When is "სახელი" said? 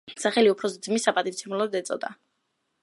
0.21-0.51